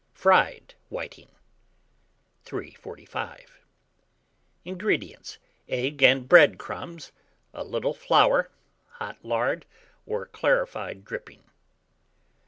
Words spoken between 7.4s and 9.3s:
a little flour, hot